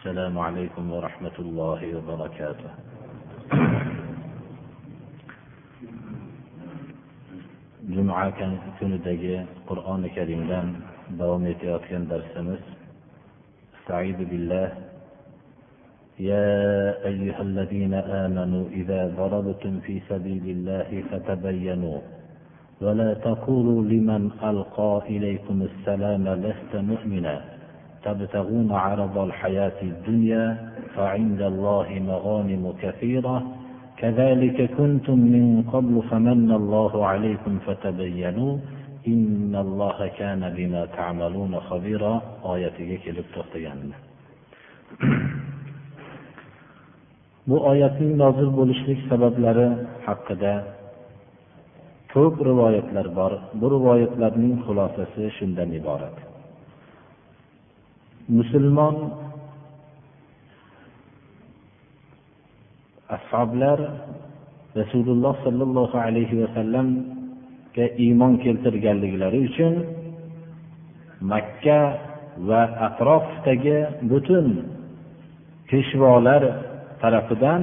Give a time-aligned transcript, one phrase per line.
[0.00, 2.70] السلام عليكم ورحمة الله وبركاته.
[7.92, 8.32] juma
[8.80, 10.80] kunidagi qur'oni karimdan
[11.20, 12.64] davom etayotgan darsimiz
[13.76, 14.68] استعيذ بالله.
[16.16, 16.48] يا
[17.04, 17.92] أيها الذين
[18.24, 22.00] آمنوا إذا ضربتم في سبيل الله فتبينوا.
[22.80, 27.49] ولا تقولوا لمن ألقى إليكم السلام لست مؤمنا.
[28.05, 30.45] تبتغون عرض الحياة الدنيا
[30.95, 33.43] فعند الله مغانم كثيرة
[33.97, 38.57] كذلك كنتم من قبل فمن الله عليكم فتبينوا
[39.07, 42.13] إن الله كان بما تعملون خبيرا
[42.53, 43.97] آياتك kelib to'xtaganmiz
[47.49, 49.67] bu oyatning nozil bo'lishlik sabablari
[50.07, 50.53] haqida
[52.13, 56.28] ko'p rivoyatlar bor bu rivoyatlarning xulosasi shundan iborat
[58.38, 58.96] Musulmon
[63.16, 63.78] ashoblar
[64.80, 69.74] rasululloh sollallohu alayhi vasallamga iymon keltirganliklari uchun
[71.32, 71.80] makka
[72.48, 73.78] va atrofdagi
[74.10, 74.46] butun
[75.68, 76.42] peshvolar
[77.02, 77.62] tarafidan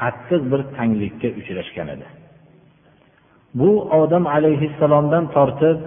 [0.00, 2.06] qattiq bir tanglikka uchrashgan edi.
[3.60, 5.78] Bu odam alayhissalomdan tortib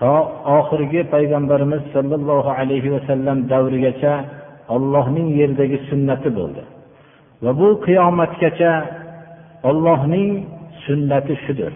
[0.00, 0.12] to
[0.58, 4.14] oxirgi payg'ambarimiz sollallohu alayhi vasallam davrigacha
[4.74, 6.62] ollohning yerdagi sunnati bo'ldi.
[7.44, 8.72] Va bu qiyomatgacha
[9.68, 10.30] ollohning
[10.86, 11.72] sunnati shudir.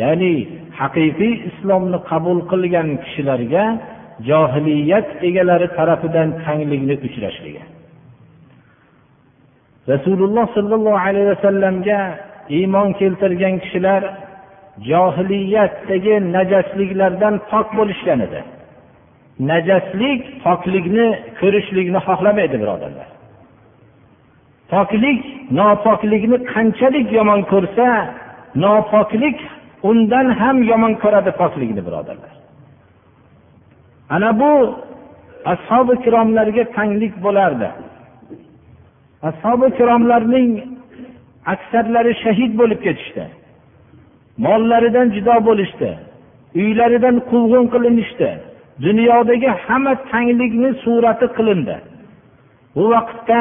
[0.00, 0.34] Ya'ni
[0.80, 3.64] haqiqiy islomni qabul qilgan kishilarga
[4.28, 7.62] johiliyat egalari tarafidan tanglikni uchrashligi.
[9.92, 12.00] Rasululloh sollallohu alayhi vasallamga
[12.58, 14.02] iymon keltirgan kishilar
[14.90, 18.40] johiliyatdagi najasliklardan pok bo'lishgan edi.
[19.50, 21.06] Najaslik poklikni
[21.40, 23.08] ko'rishlikni xohlamaydi birodarlar.
[24.72, 25.20] Poklik
[25.58, 27.86] nopoklikni qanchalik yomon ko'rsa
[28.64, 29.38] nopoklik
[29.90, 32.32] undan ham yomon ko'radi poklikni birodarlar.
[34.14, 34.52] Ana bu
[35.52, 37.68] ashobi ikromlarga tanglik bo'lardi.
[39.28, 40.50] Ashobi ikromlarning
[41.52, 43.24] aksarlari shahid bo'lib ketishdi.
[44.44, 45.90] Mollaridan judo bo'lishdi
[46.60, 48.30] uylaridan quvg'in qilinishdi
[48.86, 51.76] dunyodagi hamma tanglikni surati qilindi.
[52.76, 53.40] Bu vaqtda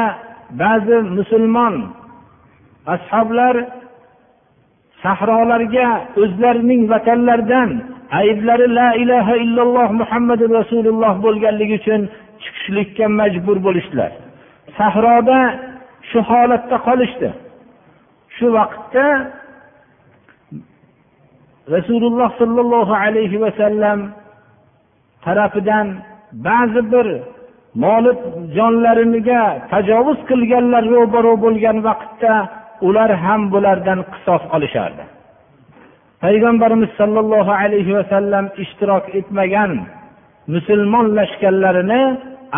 [0.61, 1.75] ba'zi musulmon
[2.95, 3.55] ashoblar
[5.03, 5.87] sahrolarga
[6.21, 7.69] o'zlarining vatanlaridan
[8.21, 12.01] ayblari la ilaha illalloh muhammadu rasululloh bo'lganligi uchun
[12.41, 14.11] chiqishlikka majbur bo'lishdilar.
[14.77, 15.39] Sahroda
[16.09, 17.29] shu holatda qolishdi.
[18.35, 19.05] Shu vaqtda
[21.73, 23.99] rasululloh sollallohu alayhi vasallam
[25.25, 25.87] tarafidan
[26.47, 27.07] ba'zi bir
[27.83, 28.11] moli
[28.57, 29.43] jonlariga
[29.73, 32.33] tajovuz qilganlar ro'baro bo'lgan vaqtda
[32.87, 35.03] ular ham bulardan qisos olishardi.
[36.23, 39.71] Payg'ambarimiz sollallohu alayhi vasallam ishtirok etmagan
[40.53, 42.01] musulmon lashkarlarini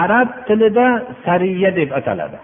[0.04, 0.88] arab tilida
[1.26, 2.40] sariya deb ataladi.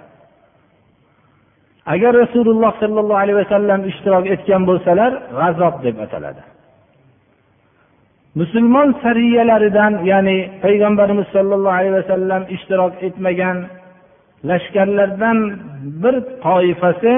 [1.94, 6.42] Agar rasululloh sollallohu alayhi vasallam ishtirok etgan bo'lsalar g'azob deb ataladi.
[8.40, 13.58] Musulmon sariyalaridan ya'ni payg'ambarimiz sollallohu alayhi vasallam ishtirok etmagan
[14.50, 15.38] lashkarlardan
[16.04, 17.14] bir toifasi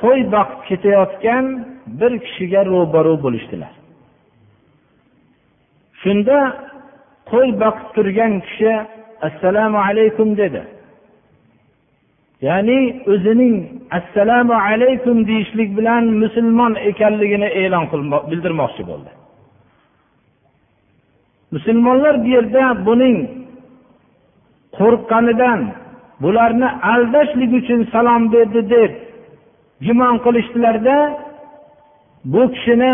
[0.00, 1.44] qo'y boqib ketayotgan
[2.00, 3.72] bir kishiga ro'baro bo'lishdilar.
[6.02, 6.38] Shunda
[7.30, 8.72] qo'y boqib turgan kishi
[9.28, 10.62] assalomu alaykum dedi.
[12.48, 12.78] Ya'ni
[13.12, 13.54] o'zining
[13.98, 17.84] assalomu alaykum deyishlik bilan musulmon ekanligini e'lon
[18.30, 19.10] bildirmoqchi bo'ldi.
[21.54, 23.16] Musulmonlar bu yerda buning
[24.78, 25.60] qo'rqqanidan
[26.22, 28.92] bularni aldashlik uchun salom berdi deb
[29.86, 30.96] gumon qilishdilarda
[32.32, 32.92] bu kishini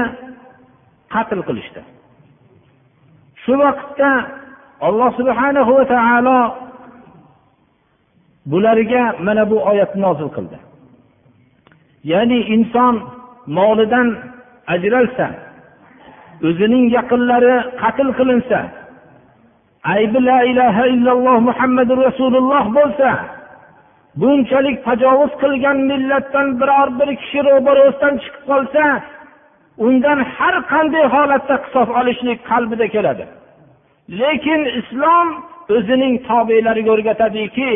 [1.15, 1.81] qatl qilishdi.
[3.43, 4.11] Shu vaqtda
[4.87, 6.41] alloh subhanahu va taolo
[8.51, 10.59] bularga mana bu oyatni nozil qildi.
[12.13, 12.95] Ya'ni inson
[13.59, 14.09] molidan
[14.75, 15.27] ajralsa
[16.49, 18.59] o'zining yaqinlari qatl qilinsa
[19.95, 23.11] aybi la ilaha illalloh muhammadu rasululloh bo'lsa
[24.21, 28.85] bunchalik tajovuz qilgan millatdan biror bir kishi ro'barosidan chiqib qolsa
[29.87, 33.25] undan har qanday holatda qisos olishlik qalbida keladi.
[34.21, 35.29] Lekin islom
[35.77, 37.69] o'zining tobelariga o'rgatadiki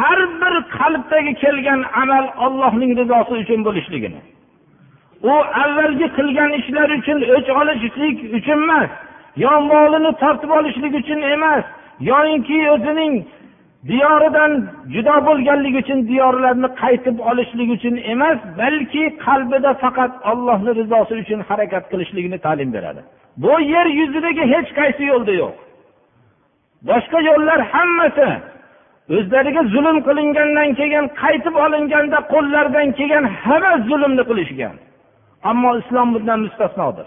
[0.00, 4.20] har bir qalbdagi kelgan amal ollohning rizosi uchun bo'lishligini.
[5.32, 8.90] U avvalgi qilgan ishlar uchun o'ch olishlik uchun emas
[9.44, 11.64] yo molini tortib olishlik uchun emas
[12.10, 13.14] yoyinki o'zining
[13.90, 14.52] diyoridan
[14.94, 21.84] judo bo'lganligi uchun diyorlarni qaytib olishlik uchun emas balki qalbida faqat ollohni rizosi uchun harakat
[21.92, 23.00] qilishligini ta'lim beradi.
[23.42, 25.54] Bu yer yuzidagi hech qaysi yo'lda yo'q.
[26.88, 28.28] Boshqa yo'llar hammasi
[29.16, 34.76] o'zlariga zulm qilingandan keyin qaytib olinganda qo'llaridan kelgan hamma zulmni qilishgan.
[35.50, 37.06] Ammo islom bundan mustasnodir.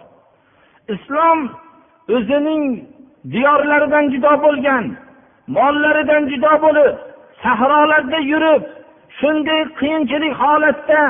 [0.96, 1.40] Islom
[2.16, 2.64] o'zining
[3.34, 4.86] diyorlaridan judo bo'lgan
[5.58, 6.96] mollaridan judo bo'lib
[7.44, 8.64] sahrolarda yurib
[9.20, 11.02] shunday qiyinchilik holatda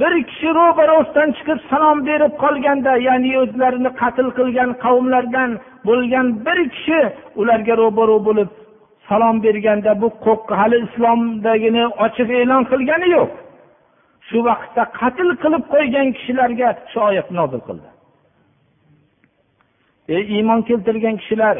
[0.00, 5.50] bir kishi ro'barosidan chiqib salom berib qolganda ya'ni o'zlarini qatl qilgan qavmlardan
[5.88, 7.00] bo'lgan bir kishi
[7.40, 8.48] ularga ro'baro bo'lib
[9.10, 13.30] salom berganda bu qo'rqqi hali islomdagini ochiq e'lon qilgani yo'q.
[14.28, 17.88] Shu vaqtda qatl qilib qo'ygan kishilarga shu oyat nozil qildi.
[20.14, 21.56] Ey iymon keltirgan kishilar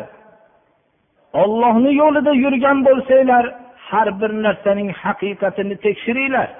[1.42, 3.44] ollohni yo'lida yurgan bo'lsanglar
[3.88, 6.50] har bir narsaning haqiqatini tekshiringlar.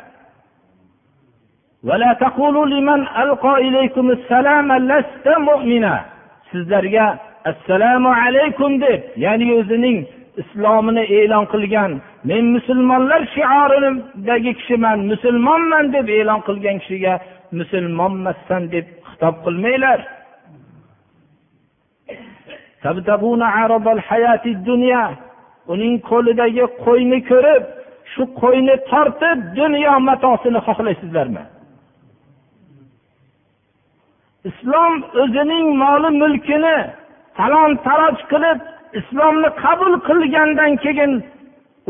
[6.51, 7.07] Sizlarga
[7.51, 9.99] assalomu alaykum deb ya'ni o'zining
[10.43, 11.93] islomini e'lon qilgan
[12.29, 17.15] men musulmonlar shioridagi kishiman musulmonman deb e'lon qilgan kishiga
[17.59, 20.01] musulmonmassan deb xitob qilmanglar.
[25.73, 27.65] Uning qo'lidagi qo'yni ko'rib
[28.13, 31.45] shu qo'yni tortib dunyo matosini xohlaysizlarmi?
[34.51, 36.77] Islom o'zining moli mulkini
[37.39, 38.59] talon taroj qilib
[38.99, 41.13] islomni qabul qilgandan keyin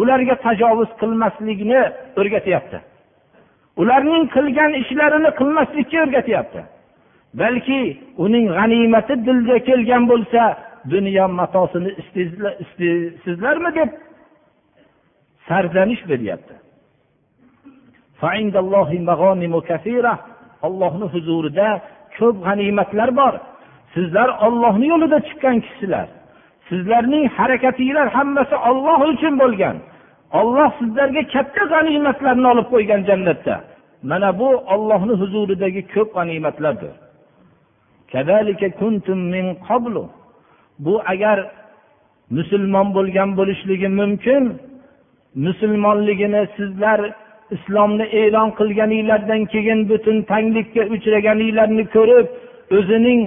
[0.00, 1.80] ularga tajovuz qilmaslikni
[2.20, 2.78] o'rgatyapti.
[3.80, 6.60] Ularning qilgan ishlarini qilmaslikka o'rgatyapti.
[7.40, 7.80] Balki
[8.24, 10.42] uning g'animati dilga kelgan bo'lsa
[10.92, 13.90] dunyo matosini istaysizlarmi deb
[15.48, 16.54] sarzanish beryapti
[20.66, 21.68] ollohni huzurida
[22.16, 23.34] ko'p g'animatlar bor.
[23.94, 26.08] Sizlar ollohni yo'lida chiqqan kishilar.
[26.70, 29.76] Sizlarning harakatinglar hammasi olloh uchun bo'lgan.
[30.40, 33.54] Olloh sizlarga katta g'animatlarni olib qo'ygan jannatda.
[34.10, 36.92] Mana bu ollohni huzuridagi ko'p g'animatlardir.
[40.84, 41.38] Bu agar
[42.36, 44.42] musulmon bo'lgan bo'lishligi mumkin
[45.46, 47.00] musulmonligini sizlar
[47.54, 52.26] islomni e'lon qilganinglardan keyin butun tanglikka uchraganinglarni ko'rib
[52.76, 53.20] o'zining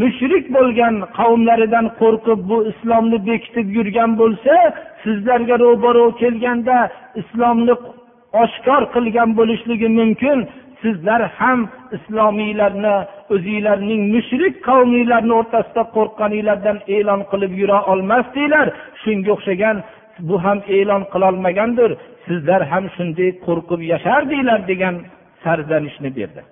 [0.00, 4.54] mushrik bo'lgan qavmlaridan qo'rqib bu islomni bekitib yurgan bo'lsa
[5.04, 6.76] sizlarga ro'baro kelganda
[7.20, 7.74] islomni
[8.42, 10.38] oshkor qilgan bo'lishligi mumkin.
[10.82, 11.60] Sizlar ham
[11.96, 12.96] islomiylarni
[13.34, 18.66] o'zinglarning mushrik qavminglarni o'rtasida qo'rqqaninglardan e'lon qilib yura olmasdinglar.
[19.02, 19.76] Shunga o'xshagan
[20.28, 21.90] bu ham e'lon qilolmagandir.
[22.26, 24.94] Sizlar ham shunday qo'rqib yashardinglar degan
[25.44, 26.42] sarzanishni berdi.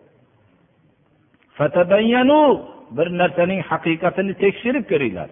[2.97, 5.31] Bir narsaning haqiqatini tekshirib ko'ringlar.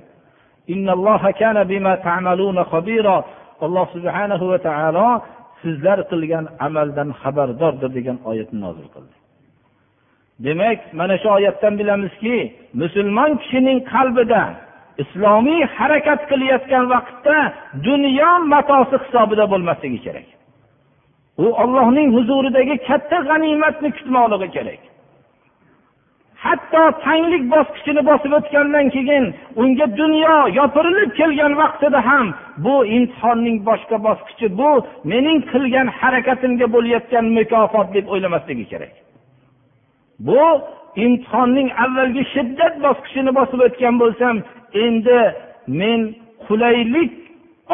[3.66, 5.08] Alloh subhanahu va taolo
[5.62, 9.14] sizlar qilgan amaldan xabardordir degan oyatni nozil qildi.
[10.46, 12.36] Demak mana shu oyatdan bilamizki
[12.82, 14.42] musulmon kishining qalbida
[15.02, 17.36] islomiy harakat qilayotgan vaqtda
[17.88, 20.28] dunyo matosi hisobida bo'lmasligi kerak.
[21.44, 24.80] U ollohning huzuridagi katta g'animatni kutmoqligi kerak.
[26.44, 29.24] Hatto tanglik bosqichini bosib o'tgandan keyin
[29.62, 32.26] unga dunyo yopirilib kelgan vaqtida ham
[32.64, 34.70] bu imtihonning boshqa bosqichi bu
[35.12, 38.94] mening qilgan harakatimga bo'layotgan mukofot deb o'ylamasligi kerak.
[40.26, 40.42] Bu
[41.04, 44.36] imtihonning avvalgi shiddat bosqichini bosib o'tgan bo'lsam
[44.84, 45.20] endi
[45.80, 46.00] men
[46.46, 47.12] qulaylik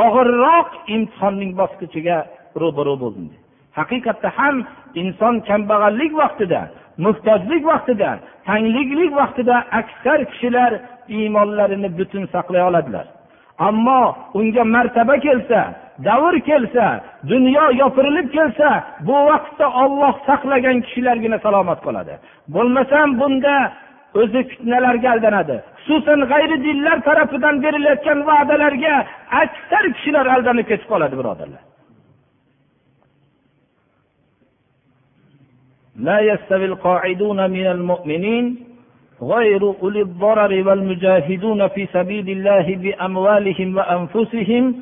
[0.04, 2.18] og'irroq imtihonning bosqichiga
[2.62, 3.26] ro'baro bo'ldim.
[3.78, 4.56] Haqiqatda ham
[5.02, 6.60] inson kambag'allik vaqtida
[7.04, 8.10] muhtojlik vaqtida
[8.46, 10.72] tangliklik vaqtida aksar kishilar
[11.08, 13.06] iymonlarini butun saqlay oladilar.
[13.58, 14.02] Ammo
[14.38, 15.60] unga martaba kelsa
[16.08, 16.86] davr kelsa
[17.32, 18.68] dunyo yopirilib kelsa
[19.06, 22.14] bu vaqtda olloh saqlagan kishilargina salomat qoladi.
[22.54, 23.54] Bo'lmasam bunda
[24.20, 28.94] o'zi fitnalarga aldanadi xususan g'ayri dinlar tarafidan berilayotgan va'dalarga
[29.42, 31.62] aksar kishilar aldanib ketib qoladi birodarlar.
[35.96, 38.56] لا يستوي القاعدون من المؤمنين
[39.22, 44.74] غير أولي الضرر والمجاهدون في سبيل الله بأموالهم وأنفسهم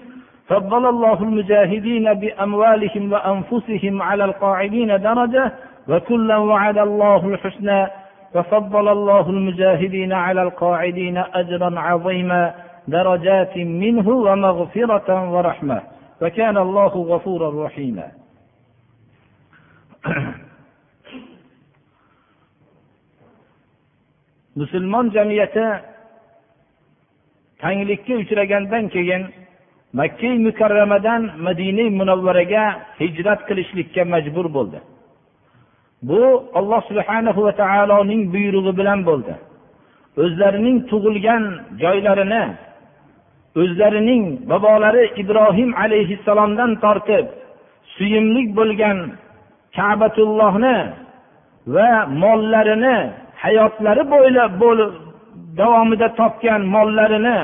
[0.48, 5.52] فضل الله المجاهدين بأموالهم وأنفسهم على القاعدين درجة
[5.88, 7.86] وكلا وعد الله الحسنى
[8.34, 12.54] وفضل الله المجاهدين على القاعدين أجرا عظيما
[12.88, 15.82] درجات منه ومغفرة ورحمة
[16.22, 18.08] وكان الله غفورا رحيما.
[24.58, 25.66] musulmon jamiyati
[27.62, 29.22] tanglikka uchragandan keyin
[29.98, 32.64] makka mukarramadan madina munavvaraga
[33.00, 34.78] hijrat qilishlikka majbur bo'ldi.
[36.08, 36.22] Bu
[36.58, 39.34] alloh subhanahu va taoloning buyrug'i bilan bo'ldi.
[40.22, 41.42] O'zlarining tug'ilgan
[41.82, 42.44] joylarini
[43.60, 47.26] o'zlarining bobolari ibrohim alayhissalomdan tortib
[47.96, 48.98] suyimlik bo'lgan
[49.76, 50.76] kabatullohni
[51.74, 51.90] va
[52.22, 52.98] mollarini
[53.42, 54.52] hayotlari bo'ylab
[55.58, 57.38] davomida topgan mollarini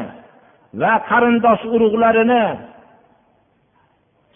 [0.81, 2.45] va qarindosh urug'larini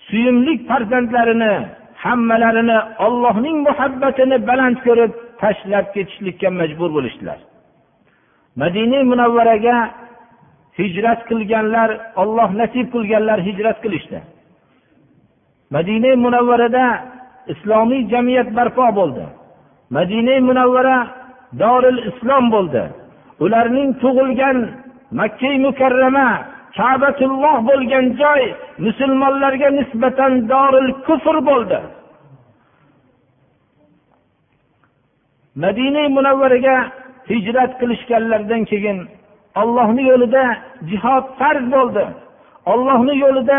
[0.06, 1.54] suyimli farzandlarini
[2.04, 7.38] hammalarini ollohning muhabbatini baland ko'rib tashlab ketishlikka majbur bo'lishdilar.
[8.62, 9.76] Madina munavvaraga
[10.78, 11.90] hijrat qilganlar
[12.22, 14.18] olloh nasib qilganlar hijrat qilishdi.
[15.74, 16.84] Madina munavvarada
[17.52, 19.24] islomiy jamiyat barpo bo'ldi.
[19.96, 20.96] Madina munavvara
[21.60, 22.82] doril islom bo'ldi.
[23.44, 24.58] Ularning tug'ilgan
[25.18, 26.28] makka mukarrama
[26.76, 28.42] kabatulloh bo'lgan joy
[28.86, 31.80] musulmonlarga nisbatan doril kufr bo'ldi.
[35.62, 36.76] Madina munavvaraga
[37.30, 38.98] hijrat qilishganlaridan keyin
[39.60, 40.44] ollohni yo'lida
[40.90, 42.04] jihod farz bo'ldi.
[42.72, 43.58] Ollohni yo'lida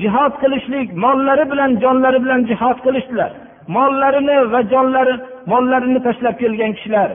[0.00, 3.30] jihod qilishlik mollari bilan jonlari bilan jihod qilishdilar.
[3.76, 5.14] Mollarini va jonlari
[5.50, 7.10] mollarini tashlab kelgan kishilar.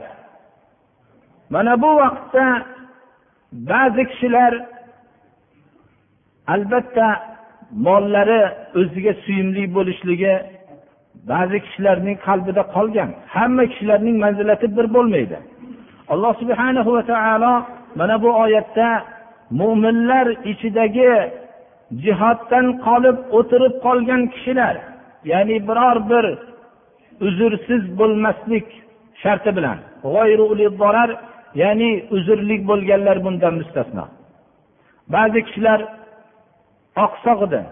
[1.54, 2.46] Mana bu vaqtda
[3.52, 4.52] ba'zi kishilar
[6.54, 7.08] albatta
[7.86, 8.42] mollari
[8.80, 10.34] o'ziga suyumli bo'lishligi
[11.30, 13.10] ba'zi kishilarning qalbida qolgan.
[13.34, 15.38] Hamma kishilarning manzilati bir bo'lmaydi.
[16.12, 17.54] Alloh subhana va taolo
[17.98, 18.88] mana bu oyatda
[19.60, 21.12] mo'minlar ichidagi
[22.04, 24.74] jihoddan qolib o'tirib qolgan kishilar
[25.30, 26.26] ya'ni biror bir
[27.26, 28.66] uzrsiz bo'lmaslik
[29.22, 29.78] sharti bilan.
[30.82, 31.10] Zarar
[31.62, 34.04] ya'ni uzrlik bo'lganlar bundan mustasno.
[35.14, 35.80] Ba'zi kishilar
[37.06, 37.62] oqsoq edi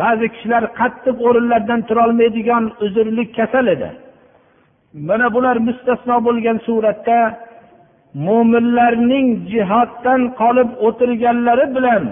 [0.00, 3.90] ba'zi kishilar qattiq o'rinlardan turolmaydigan uzrlik kasal edi.
[5.08, 7.18] Mana bular mustasno bo'lgan suratda
[8.26, 12.04] mo'minlarning jihoddan qolib o'tirganlari bilan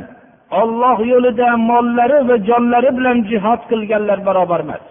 [0.60, 4.84] olloh yo'lida mollari va jonlari bilan jihod qilganlar barobar emas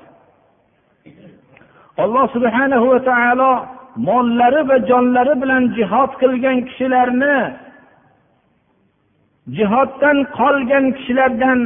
[1.97, 3.51] alloh subhana va taolo
[4.07, 7.35] mollari va jonlari bilan jihod qilgan kishilarni
[9.57, 11.59] jihoddan qolgan kishilardan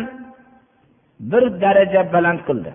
[1.19, 2.71] bir daraja baland qildi.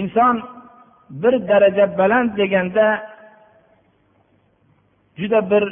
[0.00, 0.36] Inson
[1.22, 2.86] bir daraja baland deganda
[5.20, 5.64] juda bir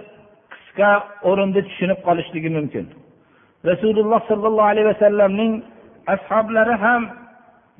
[0.53, 0.91] qisqa
[1.29, 2.87] o'rinda tushunib qolishligi mumkin.
[3.71, 5.53] Rasululloh sollallohu alayhi vasallamning
[6.15, 7.03] ashoblari ham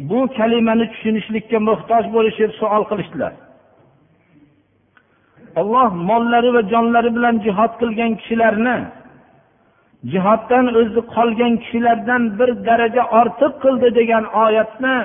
[0.09, 3.33] bu kalimani tushunishlikka muhtoj bo'lishib savol qilishdilar.
[5.61, 8.77] Olloh mollari va jonlari bilan jihod qilgan kishilarni
[10.13, 14.97] jihoddan o'zi qolgan kishilardan bir daraja ortiq qildi degan oyatni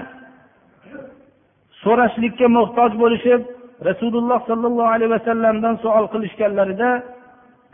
[1.84, 3.42] so'rashlikka muhtoj bo'lishib
[3.90, 6.90] rasululloh sollallohu alayhi vasallamdan savol qilishganlarida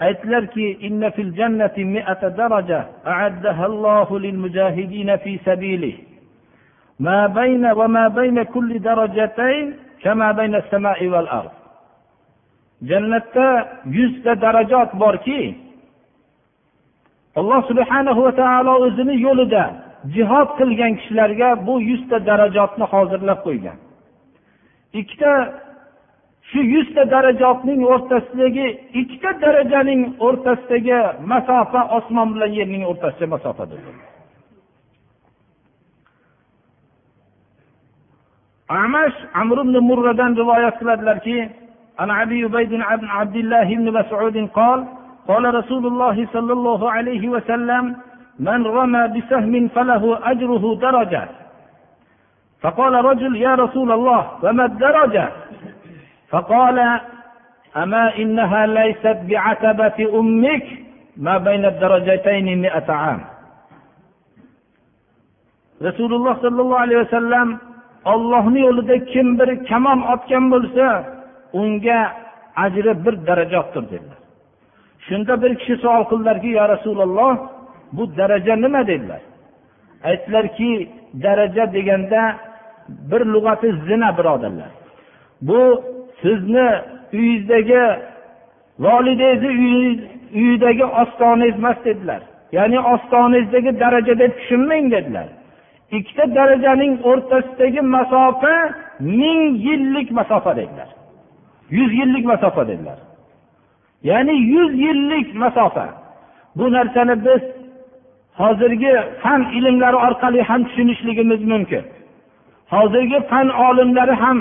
[0.07, 2.79] aytdilarki inna fil jannati mi'ata daraja
[3.13, 6.10] a'addaha Allohu lil mujahidina fi sabilihi
[7.07, 9.65] ما بين va بين كل درجتين
[10.03, 11.51] كما بين السماء والأرض.
[12.81, 13.47] Wal jannatda
[13.85, 15.55] 100 ta borki
[17.35, 19.65] alloh subhana va taolo o'zini yo'lida
[20.15, 23.77] jihod qilgan kishilarga bu yuzta darajotni hozirlab qo'ygan.
[24.99, 25.33] Ikkita
[26.49, 28.67] shu yuzta darajotning o'rtasidagi
[29.01, 30.97] ikkita darajaning o'rtasidagi
[31.31, 33.79] masofa osmon bilan yerning o'rtasidagi masofadir
[38.71, 41.39] amash amr ibn murradan rivoyat qiladilarki
[42.01, 42.81] عن ابي عبيد بن
[43.17, 44.79] عبد الله بن مسعود قال
[45.27, 47.83] قال رسول الله صلى الله عليه وسلم
[48.39, 51.23] من رمى بسهم فله أجره درجة
[52.61, 55.25] فقال رجل يا رسول الله وما الدرجة
[56.29, 56.77] فقال
[57.77, 60.65] أما إنها ليست بعتبة أمك
[61.17, 63.21] ما بين الدرجتين مئة عام
[65.81, 67.47] rasululloh sollallohu alayhi vasallam
[68.05, 70.85] ollohni yo'lida kim bir kamon otgan bo'lsa
[71.53, 71.99] unga
[72.55, 74.19] ajri bir darajotdir dedilar.
[75.07, 77.33] Shunda bir kishi savol qildilarki yo rasululloh
[77.91, 78.87] bu daraja nima?
[78.87, 79.21] dedilar.
[80.03, 80.89] Aytdilarki
[81.23, 82.21] daraja deganda
[83.11, 84.71] bir lug'ati zina birodarlar.
[85.41, 85.83] Bu
[86.21, 86.69] sizni
[87.13, 87.83] uyingizdagi
[88.79, 89.99] volidangizni
[90.35, 92.21] uyidagi ostonangiz emas dedilar.
[92.51, 95.27] Ya'ni ostonangizdagi daraja deb tushunmang dedilar.
[95.97, 98.53] Ikkita darajaning o'rtasidagi masofa
[98.99, 100.89] ming yillik masofa dedilar.
[101.77, 102.99] Yuz yillik masofa dedilar.
[104.09, 105.85] Ya'ni yuz yillik masofa.
[106.55, 107.43] Bu narsani biz
[108.39, 111.83] hozirgi fan ilmlari orqali ham tushunishligimiz mumkin.
[112.73, 114.39] Hozirgi fan olimlari ham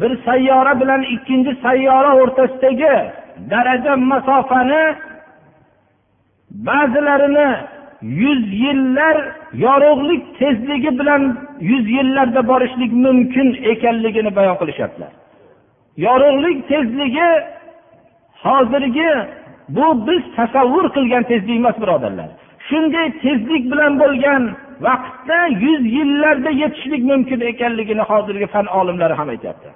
[0.00, 2.94] bir sayyora bilan ikkinchi sayyora o'rtasidagi
[3.50, 4.84] daraja masofani
[6.50, 7.48] ba'zilarini
[8.02, 9.16] yuz yillar
[9.52, 11.22] yorug'lik tezligi bilan
[11.60, 15.12] yuz yillarda borishlik mumkin ekanligini bayon qilishyaptilar.
[15.96, 17.30] Yorug'lik tezligi
[18.44, 19.10] hozirgi
[19.68, 22.28] bu biz tasavvur qilgan tezlik emas birodarlar.
[22.68, 24.42] Shunday tezlik bilan bo'lgan
[24.86, 29.68] vaqtda yuz yillarda yetishlik mumkin ekanligini hozirgi fan olimlari ham aytyapti.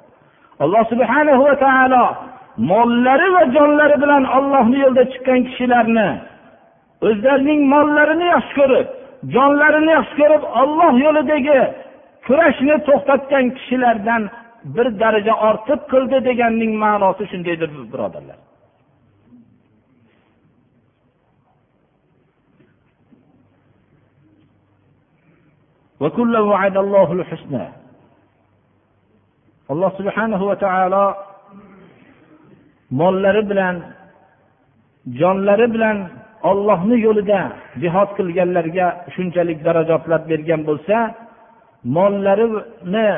[0.61, 2.05] Alloh subhanahu va taolo
[2.57, 6.09] mollari va jonlari bilan ollohni yo'lida chiqqan kishilarni
[7.09, 8.87] o'zlarining mollarini yaxshi ko'rib
[9.35, 11.61] jonlarini yaxshi ko'rib olloh yo'lidagi
[12.27, 14.23] kurashni to'xtatgan kishilardan
[14.75, 18.39] bir daraja ortiq qildi deganning ma'nosi shundaydir birodarlar.
[29.73, 31.05] Alloh subhanahu va taolo
[33.01, 33.77] mollari bilan
[35.21, 35.97] jonlari bilan
[36.51, 37.41] ollohni yo'lida
[37.83, 40.97] jihod qilganlarga shunchalik darajotlar bergan bo'lsa
[41.97, 43.09] mollarini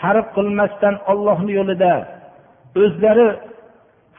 [0.00, 1.92] sarf qilmasdan ollohni yo'lida
[2.82, 3.26] o'zlari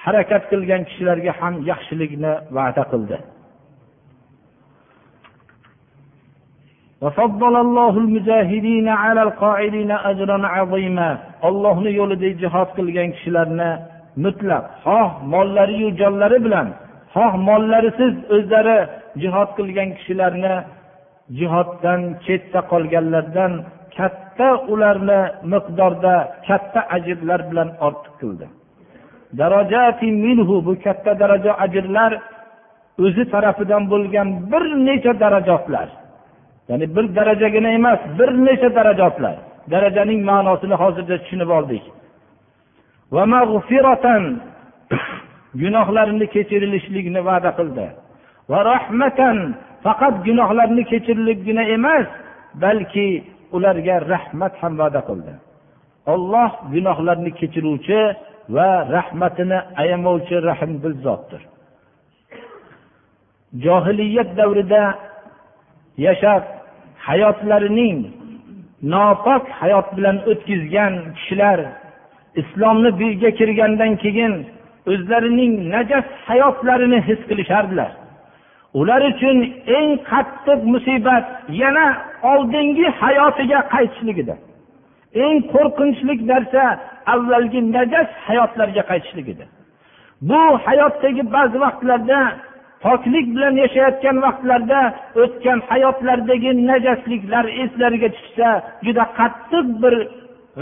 [0.04, 3.17] harakat qilgan kishilarga ham yaxshilikni va'da qildi.
[11.47, 13.71] Ollohni yo'lida jihod qilgan kishilarni
[14.25, 16.67] mutlaq xoh mollariyu jonlari bilan
[17.15, 18.78] xoh mollarisiz o'zlari
[19.21, 20.56] jihod qilgan kishilarni
[21.39, 23.51] jihoddan chetda qolganlardan
[23.97, 25.21] katta ularni
[25.54, 26.15] miqdorda
[26.47, 28.45] katta ajrlar bilan ortiq qildi.
[30.25, 32.12] Minhu bu katta daraja ajrlar
[33.06, 35.88] o'zi tarafidan bo'lgan bir necha darajotlar.
[36.69, 39.36] Ya'ni bir darajagina emas bir necha darajotlar.
[39.73, 41.84] Darajaning ma'nosini hozirda tushunib oldik.
[45.62, 47.88] Gunohlarini kechirilishlikni va'da qildi.
[48.52, 49.38] Va rahmatan
[49.86, 52.08] faqat gunohlarni kechirilibgina emas
[52.63, 53.08] balki
[53.56, 55.34] ularga rahmat ham va'da qildi.
[56.13, 58.00] Olloh gunohlarni kechiruvchi
[58.56, 61.41] va rahmatini ayamovchi rahmdil zotdir.
[63.63, 64.84] Johiliyat davrida
[66.06, 66.44] yashab
[67.08, 68.00] hayotlarining
[68.94, 71.60] nopok hayot bilan o'tkazgan kishilar
[72.41, 74.34] islomni buyga kirgandan keyin
[74.91, 77.91] o'zlarining najas hayotlarini his qilishardilar.
[78.80, 79.38] Ular uchun
[79.78, 81.26] eng qattiq musibat
[81.62, 81.86] yana
[82.32, 84.38] oldingi hayotiga qaytishligidir
[85.24, 86.63] eng qo'rqinchli narsa
[87.13, 89.48] avvalgi najas hayotlarga qaytishligidir
[90.30, 92.19] bu hayotdagi ba'zi vaqtlarda
[92.86, 94.82] poklik bilan yashayotgan vaqtlarda
[95.21, 98.50] o'tgan hayotlardagi najasliklar eslariga tushsa
[98.86, 99.95] juda qattiq bir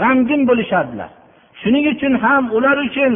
[0.00, 1.10] g'amgin bo'lishardilar.
[1.60, 3.12] Shuning uchun ham ular uchun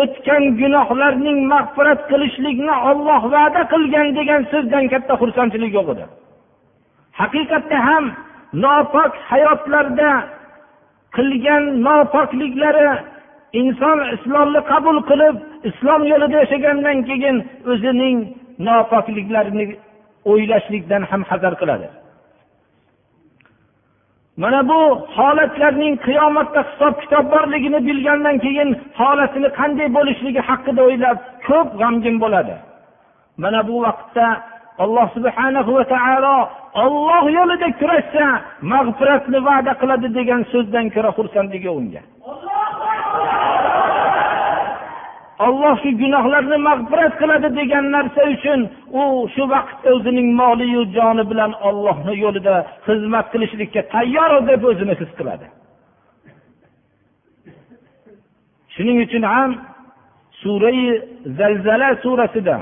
[0.00, 6.04] o'tgan gunohlarning mag'firat qilishlikni olloh va'da qilgan degan so'zdan katta xursandchilik yo'q edi.
[7.20, 8.04] Haqiqatda ham
[8.64, 10.10] nopok hayotlarda
[11.16, 12.90] qilgan nopokliklari
[13.60, 15.36] inson islomni qabul qilib
[15.70, 17.36] islom yo'lida yashagandan keyin
[17.72, 18.16] o'zining
[18.68, 19.64] nopokliklarini
[20.30, 21.88] o'ylashlikdan ham hazar qiladi.
[24.42, 24.80] Mana bu
[25.16, 32.54] holatlarning qiyomatda hisob kitob borligini bilgandan keyin holatini qanday bo'lishligi haqida o'ylab ko'p g'amgin bo'ladi.
[33.42, 34.26] Mana bu vaqtda
[34.84, 36.36] alloh subhanahu va taolo
[36.84, 38.24] olloh yo'lida kurashsa
[38.72, 42.02] mag'firatni va'da qiladi degan so'zdan ko'ra xursandligi unga.
[45.45, 48.59] olloh shu gunohlarni mag'firat qiladi degan narsa uchun
[48.99, 49.03] u
[49.35, 52.55] shu vaqtda o'zining moliyu joni bilan ollohni yo'lida
[52.87, 55.47] xizmat qilishlikka tayyor deb o'zini his qiladi
[58.75, 59.51] shuning uchun ham
[60.41, 60.83] surai
[61.39, 62.57] zalzala surasida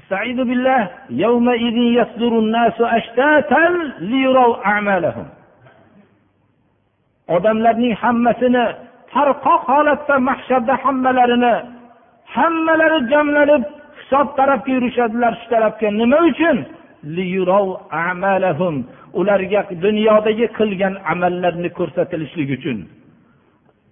[0.00, 0.82] استعيذ بالله
[1.24, 3.64] يومئذ يصدر الناس أشتاتا
[4.10, 5.26] ليروا أعمالهم
[7.36, 8.64] odamlarning hammasini
[9.15, 11.55] sarqoq holatda mahsharda hammalarini
[12.35, 13.63] hammalari jamlanib
[13.99, 15.87] hisob tarafga yurishadilar shu tarafga.
[16.01, 16.57] Nima uchun?
[19.19, 22.77] Ularga dunyodagi qilgan amallarini ko'rsatilishligi uchun.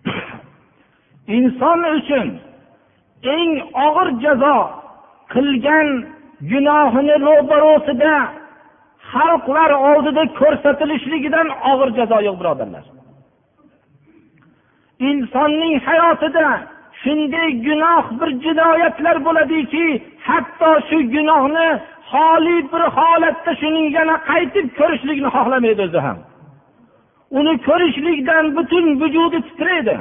[1.38, 2.28] Inson uchun
[3.36, 3.52] eng
[3.88, 4.58] og'ir jazo
[5.34, 5.88] qilgan
[6.52, 8.16] gunohini ro'barosida
[9.12, 12.86] xalqlar oldida ko'rsatilishligidan og'ir jazo yo'q birodarlar.
[15.00, 16.48] Insonning hayotida
[17.04, 19.86] shunday gunoh bir jinoyatlar bo'ladiki
[20.28, 21.70] hatto shu gunohni
[22.12, 26.18] xoli bir holatda shuning yana qaytib ko'rishlikni xohlamaydi o'zi ham.
[27.40, 29.96] Uni ko'rishlikdan butun vujudi titraydi.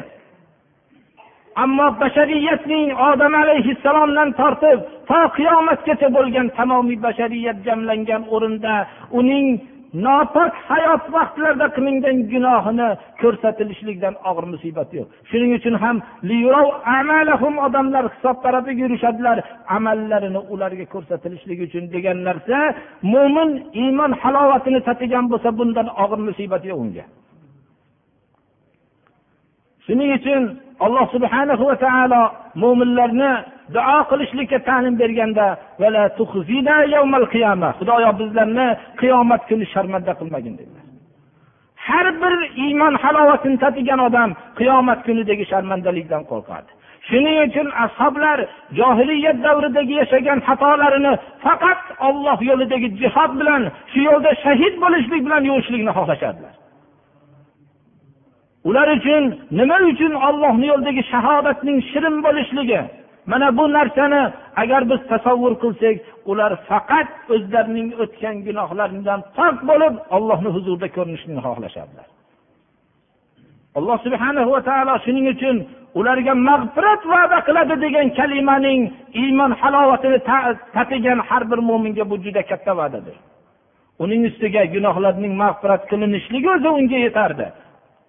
[1.63, 4.79] Ammo bashariyatning odam alayhissalomdan tortib
[5.09, 8.75] to qiyomatgacha bo'lgan tamomiy bashariyat jamlangan o'rinda
[9.19, 9.47] uning
[9.95, 12.89] nopok hayot vaqtlarida qilingan gunohini
[13.23, 15.07] ko'rsatilishlikdan og'ir musibat yo'q.
[15.31, 15.97] Shuning uchun ham
[17.67, 19.39] odamlar hisob tarafiga yurishadilar
[19.77, 22.59] amallarini ularga ko'rsatilishligi uchun degan narsa
[23.13, 23.51] mo'min
[23.83, 27.05] iymon halovatini tatigan bo'lsa bundan og'ir musibat yo'q unga.
[29.87, 30.43] Shuning uchun
[30.85, 32.23] alloh subhanahu va taolo
[32.63, 33.33] mo'minlarni
[33.77, 35.47] duo qilishlikka ta'lim berganda
[37.79, 38.69] xudoyo bizlarni
[39.01, 40.85] qiyomat kuni sharmanda qilmagin dedilar.
[41.87, 46.71] Har bir iymon halovatini tatigan odam qiyomat kunidagi sharmandalikdan qo'rqadi.
[47.09, 48.39] Shuning uchun ashoblar
[48.79, 51.13] johiliyat davridagi yashagan xatolarini
[51.45, 56.55] faqat olloh yo'lidagi jihod bilan shu yo'lda shahid bo'lishlik bilan yuvishlikni xohlashadilar.
[58.69, 59.25] Ular uchun
[59.59, 62.81] nima uchun ollohni yo'lidagi shahodatning shirin bo'lishligi
[63.31, 64.23] mana bu narsani
[64.63, 65.97] agar biz tasavvur qilsak
[66.31, 72.07] ular faqat o'zlarining o'tgan gunohlaridan pok bo'lib ollohni huzurida ko'rinishni xohlashadilar
[73.79, 75.57] alloh subhana va taolo shuning uchun
[75.99, 78.81] ularga mag'firat va'da qiladi degan kalimaning
[79.23, 80.19] iymon halovatini
[80.77, 83.17] tatigan har bir mo'minga bu juda katta va'dadir.
[84.05, 87.47] Uning ustiga gunohlarning mag'firat qilinishligi o'zi unga yetardi.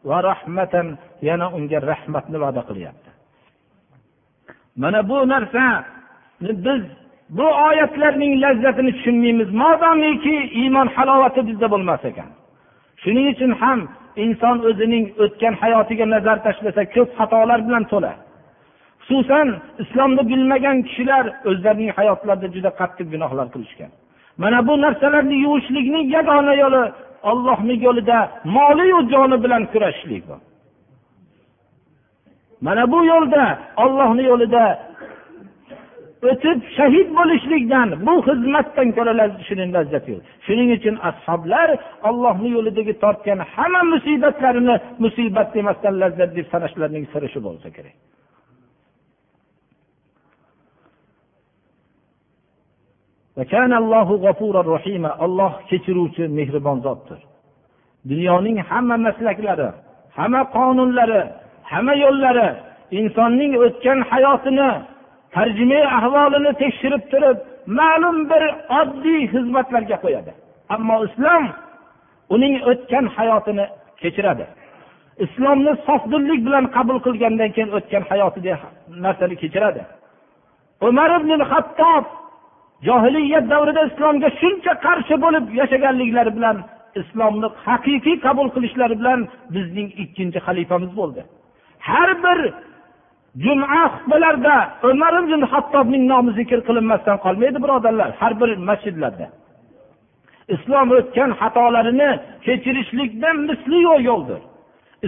[0.09, 0.87] Va rahmatan
[1.29, 3.02] yana unga rahmatni va'da qilyapti.
[4.75, 5.83] Mana bu narsani
[6.41, 6.81] biz
[7.29, 9.49] bu oyatlarning lazzatini tushunmaymiz.
[9.63, 12.29] Modomiki iymon halovati bizda bo'lmas ekan.
[13.03, 13.79] Shuning uchun ham
[14.23, 18.13] inson o'zining o'tgan hayotiga nazar tashlasa ko'p xatolar bilan to'la.
[19.07, 19.47] Xususan
[19.83, 23.91] islomni bilmagan kishilar o'zlarining hayotlarida juda qattiq gunohlar qilishgan.
[24.41, 26.83] Mana bu narsalarni yuvishlikning yagona yo'li
[27.29, 28.19] ollohni yo'lida
[28.55, 30.35] moliyu joni bilan kurashishlik bu.
[32.65, 33.43] Mana bu yo'lda
[33.83, 34.63] ollohni yo'lida
[36.29, 39.13] o'tib shahid bo'lishlikdan bu xizmatdan ko'ra
[39.47, 40.21] shuning lazzati yo'q.
[40.45, 41.69] Shuning uchun ashoblar
[42.09, 47.95] ollohni yo'lidagi tortgan hamma musibatlarini musibat demasdan lazzat deb sanashlarining siri shu bo'lsa kerak.
[55.25, 57.19] Olloh kechiruvchi mehribon zotdir.
[58.11, 59.69] Dunyoning hamma maslaklari
[60.17, 61.21] hamma qonunlari
[61.71, 62.49] hamma yo'llari
[62.99, 64.69] insonning o'tgan hayotini
[65.35, 67.37] tarjima ahvolini tekshirib turib
[67.79, 68.43] ma'lum bir
[68.79, 70.31] oddiy xizmatlarga qo'yadi.
[70.75, 71.43] Ammo islom
[72.35, 73.65] uning o'tgan hayotini
[74.01, 74.45] kechiradi.
[75.25, 78.67] Islomni sofdillik bilan qabul qilgandan keyin o'tgan hayotidagi
[79.05, 79.81] narsani kechiradi.
[80.87, 82.05] Umar ibn hattob
[82.87, 86.57] johiliyat davrida islomga shuncha qarshi bo'lib yashaganliklari bilan
[87.01, 89.19] islomni haqiqiy qabul qilishlari bilan
[89.55, 91.21] bizning ikkinchi xalifamiz bo'ldi.
[91.87, 92.39] Har bir
[93.43, 94.55] juma xutbalarida
[94.89, 99.27] umar ibn hattobning nomi zikr qilinmasdan qolmaydi birodarlar har bir masjidlarda.
[100.55, 102.09] Islom o'tgan xatolarini
[102.45, 104.41] kechirishlikdan misli yo'q yo'ldir.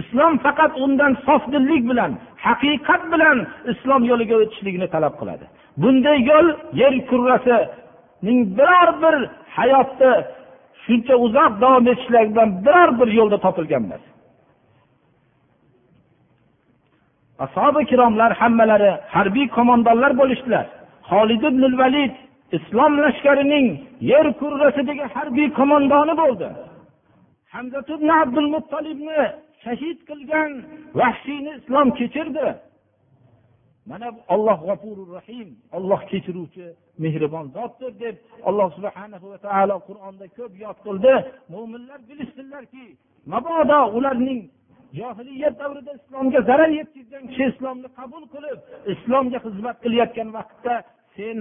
[0.00, 2.10] Islom faqat undan sofdillik bilan
[2.46, 3.38] haqiqat bilan
[3.72, 5.44] islom yo'liga o'tishlikni talab qiladi.
[5.82, 6.48] Bunday yo'l
[6.80, 9.16] yer kurrasining biror bir
[9.56, 10.10] hayotda
[10.84, 14.02] shuncha uzoq davom etishlik bilan biror bir yo'lda topilgan emas.
[17.44, 20.66] Ashobi ikromlar hammalari harbiy qo'mondonlar bo'lishdilar.
[21.10, 22.14] Holid ibn valid
[22.56, 23.66] islom lashkarining
[24.10, 26.48] yer kurrasidagi harbiy qo'mondoni bo'ldi.
[27.54, 29.20] Hamzat ibn abdul muttolibni
[29.64, 30.50] shahid qilgan
[31.00, 32.46] vahshiyni islom kechirdi.
[33.90, 36.66] Mana alloh g'afurur rahim olloh kechiruvchi
[37.02, 38.16] mehribon zotdir deb
[38.48, 41.14] alloh subhana va taolo qur'onda ko'p yod qildi.
[41.52, 42.86] Mo'minlar bilishsinlarki
[43.32, 44.40] mabodo ularning
[44.98, 48.58] johiliyat davrida islomga zarar yetkazgan kishi islomni qabul qilib
[48.94, 50.74] islomga xizmat qilayotgan vaqtda
[51.16, 51.36] sen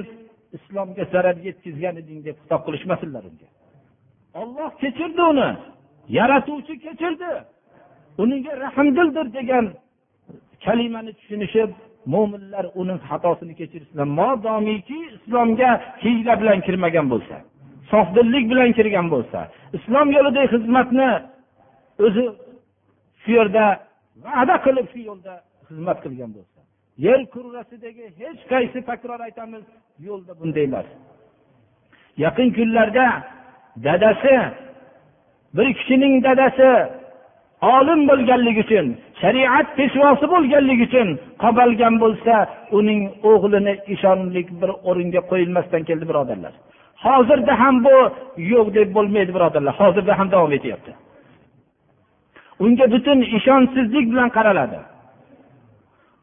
[0.57, 3.47] islomga zarar yetkazgan eding deb xitob qilishmasinlar unga.
[4.41, 5.49] Olloh kechirdi uni
[6.19, 7.31] yaratuvchi kechirdi.
[8.23, 9.65] Uniga rahmdildir degan
[10.65, 11.71] kalimani tushunishib
[12.13, 15.69] mo'minlar uning xatosini kechirsinlar modomiki islomga
[16.03, 17.35] hiyla bilan kirmagan bo'lsa
[17.91, 19.39] sofdillik bilan kirgan bo'lsa
[19.77, 21.09] islom yo'lidagi xizmatni
[22.05, 22.25] o'zi
[23.25, 23.65] shu yerda
[24.25, 25.33] va'da qilib shu yo'lda
[25.67, 26.59] xizmat qilgan bo'lsa.
[27.07, 29.63] Yer kurrasidagi hech qaysi takror aytamiz
[30.07, 30.87] yo'lda bunday emas.
[32.23, 33.07] Yaqin kunlarda
[33.87, 34.35] dadasi
[35.55, 36.69] bir kishining dadasi
[37.75, 38.85] olim bo'lganligi uchun
[39.21, 41.07] shariat peshvosi bo'lganligi uchun
[41.43, 42.35] qamalgan bo'lsa
[42.77, 46.53] uning o'g'lini ishonlik bir o'ringa qo'yilmasdan keldi birodarlar.
[47.05, 47.97] Hozirda ham bu
[48.53, 49.73] yo'q deb bo'lmaydi birodarlar.
[49.81, 50.91] Hozirda ham davom etyapti.
[52.63, 54.79] Unga butun ishonchsizlik bilan qaraladi.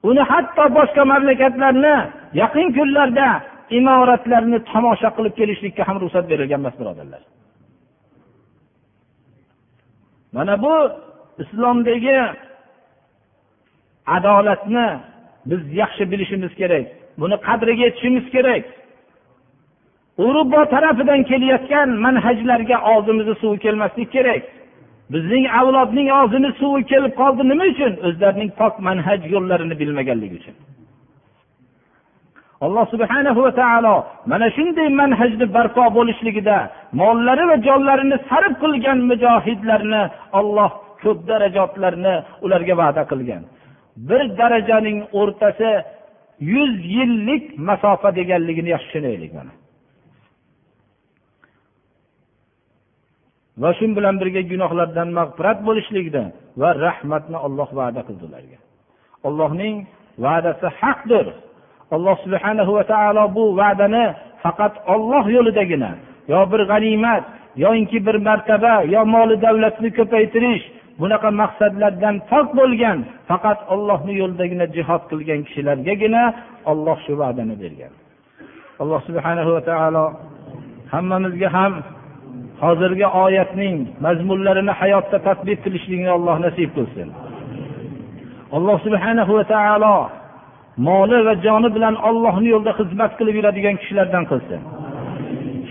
[0.08, 1.94] Uni hatto boshqa mamlakatlarni
[2.40, 3.28] yaqin kunlarda
[3.78, 7.22] imoratlarni tomosha qilib kelishlikka ham ruxsat berilgan emas birodarlar.
[10.36, 10.74] Mana bu
[11.42, 12.18] islomdagi
[14.16, 14.88] adolatni
[15.50, 16.86] biz yaxshi bilishimiz kerak
[17.20, 18.64] buni qadriga yetishimiz kerak.
[20.26, 24.42] Urubbo tarafidan kelayotgan manhajlarga og'zimizni suvi kelmaslik kerak.
[25.12, 27.92] Bizning avlodning og'zini suvi kelib qoldi nima uchun?
[28.08, 30.56] O'zlarining pok manhaj yo'llarini bilmaganligi uchun.
[32.64, 33.94] Alloh subhana va taolo
[34.30, 36.56] mana shunday manhajni barpo bo'lishligida
[37.00, 40.02] mollari va jonlarini sarf qilgan mujohidlarni
[40.40, 40.70] olloh
[41.02, 43.42] ko'p darajotlarni ularga va'da qilgan.
[44.08, 45.70] Bir darajaning o'rtasi
[46.54, 49.52] yuz yillik masofa deganligini yaxshi tushunaylik mana.
[53.60, 56.22] Va shu bilan birga gunohlardan mag'firat bo'lishlikda
[56.60, 58.58] va rahmatni olloh va'da qildi ularga
[59.28, 59.76] allohning
[60.24, 61.26] va'dasi haqdir.
[61.96, 64.04] Alloh subhana va taolo bu va'dani
[64.42, 65.90] faqat olloh yo'lidagina
[66.32, 67.24] yo bir g'animat
[67.64, 70.64] yoinki bir martaba yo moli davlatni ko'paytirish
[71.00, 72.98] bunaqa maqsadlardan pok bo'lgan
[73.30, 76.22] faqat ollohni yo'lidagina jihod qilgan kishilargagina
[76.70, 77.92] olloh shu va'dani bergan.
[78.82, 80.04] Alloh subhana va taolo
[80.92, 81.72] hammamizga ham
[82.64, 87.08] hozirgi oyatning mazmunlarini hayotda tadbiq qilishlikni alloh nasib qilsin.
[88.56, 89.96] Alloh subhana va taolo
[90.88, 94.60] moli va joni bilan ollohni yo'lida xizmat qilib yuradigan kishilardan qilsin.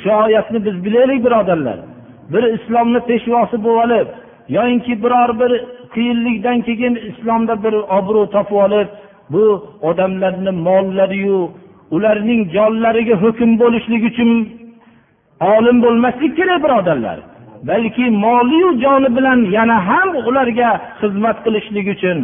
[0.02, 1.78] Shu oyatni biz bilaylik birodarlar.
[2.34, 4.08] Bir islomni peshvosi bo'lib olib
[4.56, 5.52] yoyinki biror bir
[5.94, 8.90] qiyinlikdan keyin islomda bir obro' topib olib
[9.34, 9.44] bu
[9.90, 11.40] odamlarni mollariyu
[11.96, 14.30] ularning jonlariga hukm bo'lishlik uchun
[15.56, 17.20] olim bo'lmaslik kerak birodarlar.
[17.70, 20.70] Balki moliyu joni bilan yana ham ularga
[21.02, 22.20] xizmat qilishlik uchun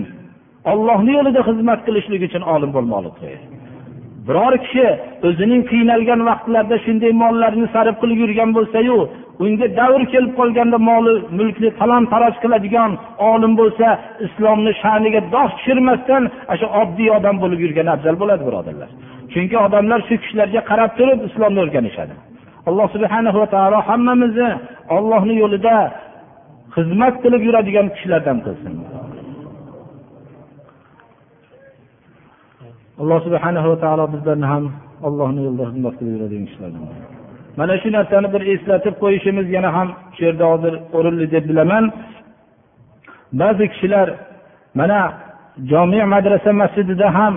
[0.71, 3.33] ollohni yo'lida xizmat qilishlik uchun olim bo'lmoqligi
[4.27, 4.87] biror kishi
[5.27, 8.97] o'zining qiynalgan vaqtlarida shunday mollarni sarf qilib yurgan bo'lsayu
[9.45, 12.91] unga davr kelib qolganda moli mulkni talon taroj qiladigan
[13.31, 13.87] olim bo'lsa
[14.25, 16.23] islomni sha'niga dog' tushirmasdan
[16.59, 18.89] shu oddiy odam bo'lib yurgan afzal bo'ladi birodarlar.
[19.33, 22.13] Chunki odamlar shu kishilarga qarab turib islomni o'rganishadi.
[22.69, 24.49] Alloh subhana va taolo hammamizni
[24.95, 25.75] ollohni yo'lida
[26.75, 28.73] xizmat qilib yuradigan kishilardan qilsin.
[33.01, 34.63] Alloh subhana va taolo bizlarni ham
[35.07, 36.83] ollohni yo'lida xizmat qilib yuradigan kishilardan
[37.59, 41.83] mana shu narsani bir eslatib qo'yishimiz yana ham shu yerda hozir o'rinli deb bilaman.
[43.41, 44.07] Ba'zi kishilar
[44.79, 44.99] mana
[45.71, 47.33] jomi madrasa masjidida ham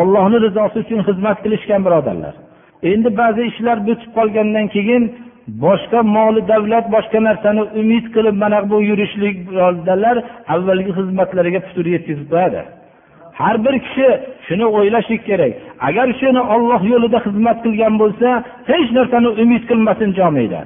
[0.00, 2.34] ollohni rizosi uchun xizmat qilishgan birodarlar.
[2.82, 5.02] Endi ba'zi ishlar bitib qolgandan keyin
[5.64, 10.16] boshqa moli davlat boshqa narsani umid qilib mana bu yurishlik birodarlar
[10.54, 12.60] avvalgi xizmatlariga putur yetkazib qo'yadi.
[13.40, 14.08] Har bir kishi
[14.46, 15.52] shuni o'ylashi kerak.
[15.88, 18.28] Agar shuni olloh yo'lida xizmat qilgan bo'lsa
[18.70, 20.60] hech narsani umid qilmasin jomida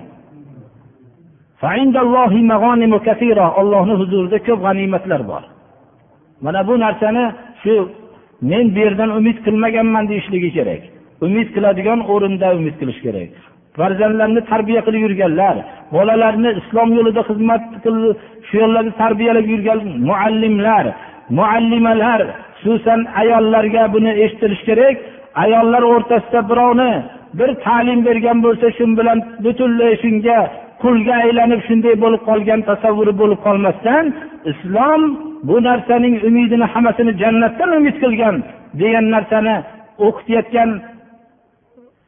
[3.61, 5.43] ollohni huzurida ko'p g'animatlar bor.
[6.45, 7.25] Mana bu narsani
[7.63, 7.75] shu
[8.51, 10.83] men bu yerdan umid qilmaganman deyishligi kerak.
[11.27, 13.31] Umid qiladigan o'rinda umid qilish kerak.
[13.79, 15.57] Farzandlarni tarbiya qilib yurganlar
[15.95, 18.17] bolalarni islom yo'lida xizmat qilib
[18.49, 20.85] shu yo'llarda tarbiyalab yurgan muallimlar
[21.39, 22.21] muallimalar
[22.61, 24.97] xususan ayollarga buni eshitirish kerak.
[25.45, 26.93] Ayollar o'rtasida birovni
[27.39, 30.39] bir ta'lim bergan bo'lsa shu bilan butunlay shunga
[30.83, 34.05] qulga aylanib shunday bo'lib qolgan tasavvuri bo'lib qolmasdan
[34.53, 35.03] islom
[35.49, 38.37] bu narsaning umidini hammasini jannatdan umid qilgan
[38.81, 39.57] degan narsani
[40.07, 40.71] o'qitayotgan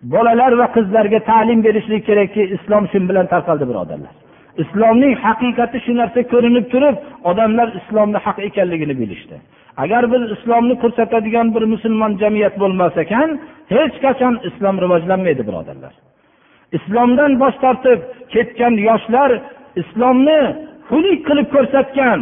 [0.03, 4.15] bolalar va qizlarga ta'lim berishlik kerakki islom shu bilan tarqaldi birodarlar.
[4.62, 6.97] Islomning haqiqati shu narsa ko'rinib turib
[7.31, 9.37] odamlar islomni haq ekanligini bilishdi.
[9.83, 13.29] Agar biz islomni ko'rsatadigan bir musulmon jamiyat bo'lmas ekan
[13.75, 15.95] hech qachon islom rivojlanmaydi birodarlar.
[16.79, 18.01] Islomdan bosh tortib
[18.35, 19.31] ketgan yoshlar
[19.83, 20.41] islomni
[20.88, 22.19] xunuk qilib ko'rsatgan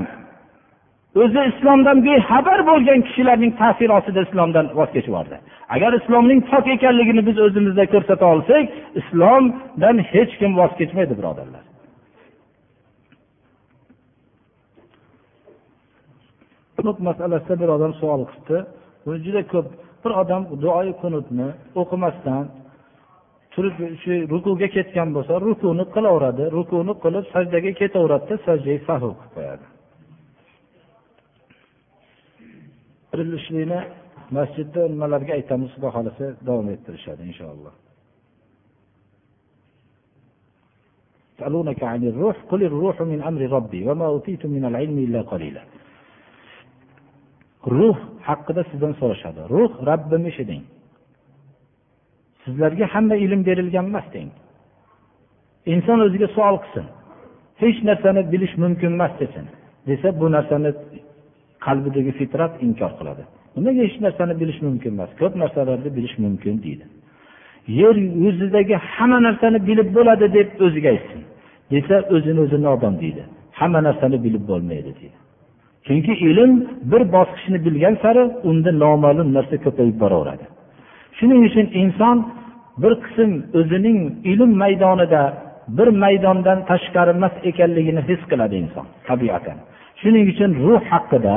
[1.14, 5.36] o'zi islomdan bexabar bo'lgan kishilarning ta'siri ostida islomdan voz kechib yubordi
[5.74, 8.64] agar islomning pok ekanligini biz o'zimizda ko'rsata olsak
[9.00, 11.64] islomdan hech kim voz kechmaydi birodarlar.
[16.76, 18.58] Qunut masalasida bir odam savol qilibdi.
[19.04, 19.68] Buni juda ko'p.
[20.04, 21.48] Bir odam duoyi qunutni
[21.80, 22.44] o'qimasdan
[23.54, 26.44] turib shu rukuga ketgan bo'lsa rukuni qilaveradi.
[26.56, 29.69] Rukuni qilib sajdaga ketaveradida sajdaga sahv qilib qo'yadi.
[33.11, 33.79] qurilishlikni
[34.37, 37.75] masjidda nimalarga aytamiz xudo xohlasa davom ettirishadi inshaalloh
[41.35, 45.63] يسألونك عن الروح قل الروح من أمر ربي وما أوتيت من العلم إلا قليلا
[47.67, 50.63] ruh haqida sizdan so'rashadi ruh rabbim ishi deng
[52.43, 54.29] sizlarga hamma ilm berilgan emas deng
[55.73, 56.85] inson o'ziga savol qilsin
[57.61, 59.45] hech narsani bilish mumkin emas desin
[59.89, 60.69] desa bu narsani
[61.66, 63.22] qalbidagi fitrat inkor qiladi.
[63.56, 65.10] Nimaga hech narsani bilish mumkin emas?
[65.20, 66.84] Ko'p narsalarni bilish mumkin deydi.
[67.80, 71.20] Yer yuzidagi hamma narsani bilib bo'ladi deb o'ziga aytsin.
[71.72, 73.22] Desa o'zini o'zi nodon deydi.
[73.60, 75.18] Hamma narsani bilib bo'lmaydi deydi.
[75.86, 76.52] Chunki ilm
[76.92, 80.44] bir bosqichni bilgan sari unda noma'lum narsa ko'payib boraveradi.
[81.18, 82.16] Shuning uchun inson
[82.82, 83.98] bir qism o'zining
[84.32, 85.22] ilm maydonida
[85.78, 89.58] bir maydondan tashqari emas ekanligini his qiladi inson tabiatan.
[90.00, 91.36] Shuning uchun ruh haqida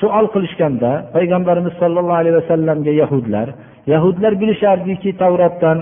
[0.00, 3.46] savol qilishganda payg'ambarimiz sollallohu alayhi vasallamga yahudlar
[3.92, 5.78] yahudlar bilishardiki tavrotdan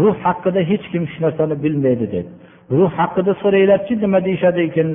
[0.00, 2.26] ruh haqida hech kim hech narsani bilmaydi deb.
[2.78, 4.88] Ruh haqida so'ranglarchi nima deyishadi ekan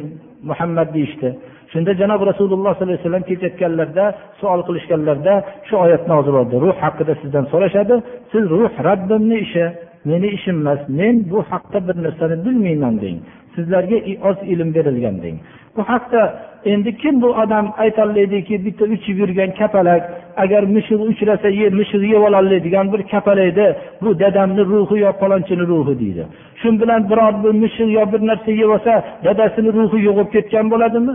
[0.50, 1.30] muhammad deyishdi.
[1.72, 4.06] Shunda janob rasululloh sollallohu alayhi vasallam ketayotganlarida
[4.40, 5.34] savol qilishganlarida
[5.68, 6.56] shu oyat nozil bo'ldi.
[6.66, 7.96] Ruh haqida sizdan so'rashadi
[8.32, 9.66] siz ruh rabbimni ishi
[10.10, 13.18] meni ishim emas men bu haqda bir narsani bilmayman deng
[13.56, 13.98] sizlarga
[14.30, 15.38] oz ilm berilgan deng.
[15.78, 16.22] Bu haqda
[16.66, 20.04] endi kim bu odam aytolmaydiki bitta uchib yurgan kapalak
[20.44, 21.48] agar mushuk uchrasa
[21.80, 23.68] mushuk yeb ololmaydigan bir kapalakni
[24.02, 26.24] bu dadamni ruhi yo palonchini ruhi deydi.
[26.62, 28.94] Shu bilan biror bir mushuk yo bir narsa yeb olsa
[29.26, 31.14] dadasini ruhi yo'qolib ketgan bo'ladimi?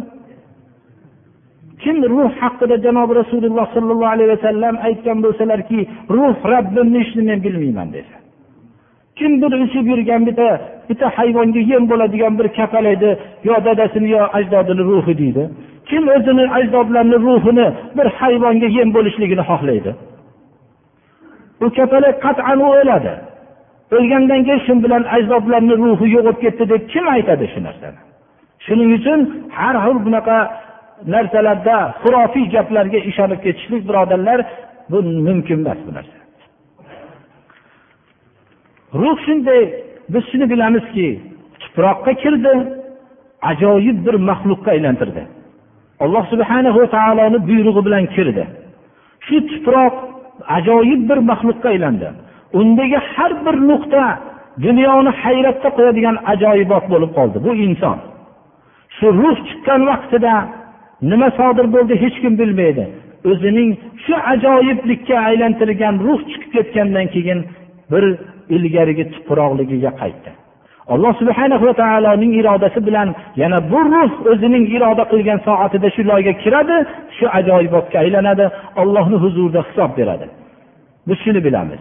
[1.83, 5.79] Kim ruh haqida janobi rasululloh sollallohu alayhi vasallam aytgan bo'lsalarki
[6.17, 8.22] ruh rabbimni ishini men bilmayman desa.
[9.19, 10.49] Kim bir uchib yurgan bitta
[10.89, 13.11] bitta hayvonga yem bo'ladigan bir kapalakni
[13.49, 15.43] yo dadasini yo ajdodini ruhi deydi.
[15.89, 19.91] Kim o'zini ajdodlarini ruhini bir hayvonga yem bo'lishligini xohlaydi.
[21.65, 23.15] U kapalak qat'an u o'ladi.
[23.97, 28.01] O'lgandan keyin shu bilan ajdodlarni ruhi yo'qolib ketdi deb kim aytadi shu narsani?
[28.65, 29.21] Shuning uchun
[29.59, 30.37] har xil bunaqa
[31.15, 34.39] narsalarda xurofiy gaplarga ishonib ketishlik birodarlar
[34.91, 36.22] bu mumkin emas bu narsa.
[39.01, 39.63] Ruh shunday
[40.13, 41.09] biz shuni bilamizki
[41.63, 42.55] tuproqqa kirdi
[43.51, 45.23] ajoyib bir maxluqqa aylantirdi.
[46.05, 48.45] Alloh subhana va taoloni buyrug'i bilan kirdi.
[49.27, 49.95] Shu tuproq
[50.59, 52.09] ajoyib bir maxluqqa aylandi.
[52.61, 54.03] Undagi har bir nuqta
[54.67, 57.99] dunyoni hayratda qo'yadigan ajoyibot bo'lib qoldi bu inson.
[58.97, 60.35] Shu ruh chiqqan vaqtida
[61.11, 62.85] nima sodir bo'ldi hech kim bilmaydi.
[63.31, 63.71] O'zining
[64.05, 67.39] shu ajoyiblikka aylantirilgan ruh chiqib ketgandan keyin
[67.93, 68.05] bir
[68.57, 70.31] ilgarigi tuproqligiga qaytdi.
[70.95, 73.09] Alloh subhana va taoloning irodasi bilan
[73.43, 76.77] yana bu ruh o'zining iroda qilgan soatida shu loyga kiradi
[77.17, 78.47] shu ajoyibotga aylanadi
[78.83, 80.27] ollohni huzurida hisob beradi.
[81.09, 81.81] Biz shuni bilamiz.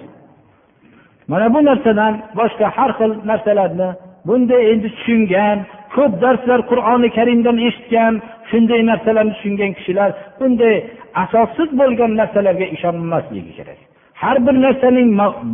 [1.31, 3.89] Mana bu narsadan boshqa har xil narsalarni
[4.27, 5.57] bunday endi tushungan
[5.95, 8.13] ko'p darslar qur'oni karimdan eshitgan
[8.49, 10.75] shunday narsalarni tushungan kishilar bunday
[11.23, 13.79] asossiz bo'lgan narsalarga ishonmasligi kerak.
[14.21, 15.09] Har bir narsaning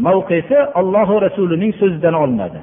[0.07, 2.59] mavqesi ollohu rasulining so'zidan olinadi.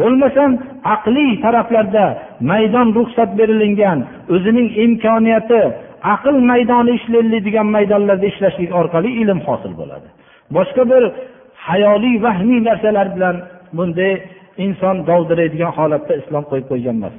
[0.00, 0.50] Bo'lmasam
[0.94, 2.04] aqliy taraflarda
[2.50, 3.98] maydon ruxsat berilingan
[4.34, 5.60] o'zining imkoniyati
[6.14, 10.08] aql maydoni ishlaydigan maydonlarda ishlashlik orqali ilm hosil bo'ladi.
[10.56, 11.02] Boshqa bir
[11.68, 13.36] hayoliy vahmiy narsalar bilan
[13.76, 14.12] bunday
[14.64, 17.14] inson dovdiraydigan holatda islom qo'yib qo'ygan emas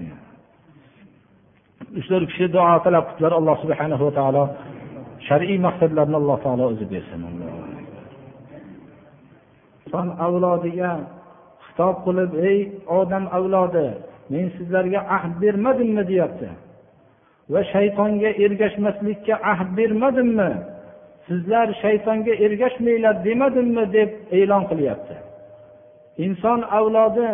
[1.97, 4.43] uch to'rt kishi duo talab qildilar alloh subhana va taolo
[5.27, 7.21] shar'iy maqsadlarni alloh taolo o'zi bersin.
[9.93, 10.91] Inson avlodiga
[11.65, 12.59] xitob qilib ey
[12.99, 13.87] odam avlodi
[14.31, 16.03] men sizlarga ahd bermadimmi?
[16.11, 16.49] deyapti.
[17.53, 20.51] Va shaytonga ergashmaslikka ahd bermadimmi?
[21.27, 23.83] Sizlar shaytonga ergashmanglar demadimmi?
[23.97, 25.15] deb e'lon qilyapti.
[26.25, 27.29] Inson avlodi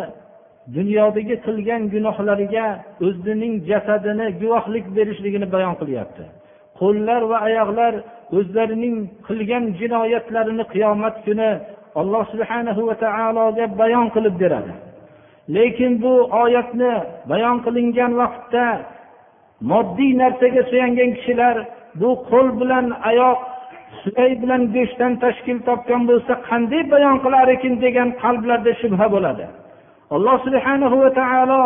[0.76, 2.66] dunyodagi qilgan gunohlariga
[3.06, 6.24] o'zining jasadini guvohlik berishligini bayon qilyapti.
[6.80, 7.94] Qo'llar va oyoqlar
[8.38, 8.96] o'zlarining
[9.28, 11.50] qilgan jinoyatlarini qiyomat kuni
[11.94, 14.72] alloh subhanahu va taologa bayon qilib beradi.
[15.56, 16.92] Lekin bu oyatni
[17.30, 18.66] bayon qilingan vaqtda
[19.70, 21.56] moddiy narsaga suyangan kishilar
[22.00, 23.38] bu qo'l bilan oyoq
[24.02, 29.44] suyak bilan go'shtdan tashkil topgan bo'lsa qanday bayon qilar ekan degan qalblarda shubha bo'ladi.
[30.14, 31.62] Alloh subhanahu va taolo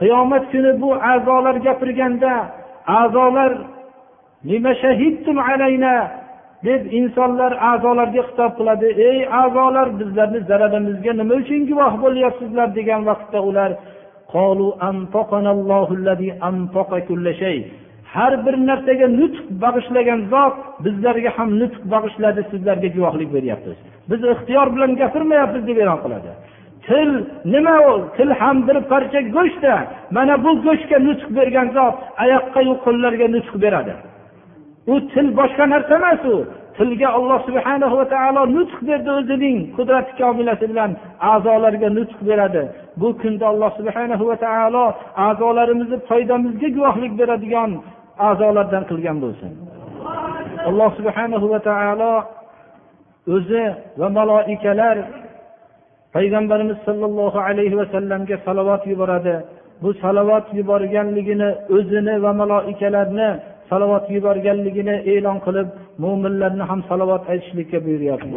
[0.00, 2.34] qiyomat kuni bu a'zolar gapirganda
[3.00, 3.52] a'zolar
[6.66, 8.88] deb insonlar a'zolarga xitob qiladi.
[9.08, 13.70] Ey a'zolar bizlarni zararimizga nima uchun guvoh bo'lyapsizlar degan vaqtda ular
[18.14, 23.78] har bir narsaga nutq bag'ishlagan zot bizlarga ham nutq bag'ishladi sizlarga guvohlik beryapmiz
[24.10, 26.30] biz ixtiyor bilan gapirmayapmiz deb e'lon qiladi.
[26.86, 27.10] Til
[27.54, 27.94] nima u?
[28.16, 29.74] Til ham bir parcha go'shtda
[30.16, 33.94] mana bu go'shtga nutq bergan zot oyoqqayu qo'llarga nutq beradi.
[34.92, 36.36] U til boshqa narsa emas u.
[36.76, 40.90] Tilga alloh subhana va taolo nutq berdi o'zining qudrati komilasi bilan
[41.32, 42.62] a'zolarga nutq beradi.
[43.00, 44.84] Bu kunda alloh subhana va taolo
[45.26, 47.70] a'zolarimizni foydamizga guvohlik beradigan
[48.28, 49.52] a'zolardan qilgan bo'lsin.
[50.68, 52.12] Alloh subhanahu va taolo
[53.36, 53.64] o'zi
[54.00, 54.96] va maloikalar
[56.14, 59.36] payg'ambarimiz sollallohu alayhi vasallamga salovat yuboradi.
[59.82, 63.30] Bu salovat yuborganligini o'zini va maloikalarni
[63.69, 65.67] salovat yuborganligini e'lon qilib
[66.03, 68.27] mo'minlarni ham salovat aytishlikka buyuryapti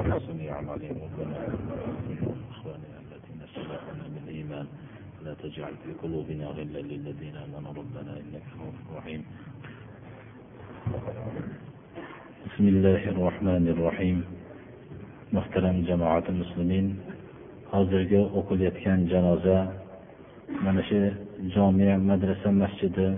[5.26, 9.22] لا تجعل في قلوبنا غلا للذين امنوا ربنا انك رؤوف رحيم
[12.46, 14.18] بسم الله الرحمن الرحيم
[15.34, 16.86] muhtaram jamoati muslimin
[17.72, 19.58] hozirgi o'qilayotgan janoza
[20.64, 20.98] mana shu
[21.54, 23.08] jomia madrasa masjidi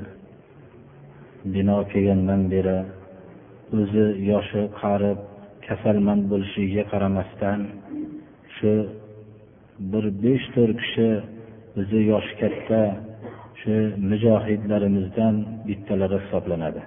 [1.46, 2.78] bino kelgandan beri
[3.80, 5.20] o'zi yoshi qarib
[5.68, 7.60] kasalmand bo'lishiga qaramasdan
[8.56, 8.72] shu
[9.92, 11.10] bir besh to'rt kishi
[11.80, 12.82] o'zi yoshi katta
[13.62, 13.76] shu
[14.10, 15.36] mujohidlarimizdan
[15.68, 16.82] bittalari hisoblanadi.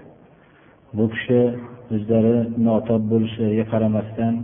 [0.97, 1.41] Bu kishi
[1.95, 2.37] o'zlari
[2.67, 4.35] notob bo'lishlariga qaramasdan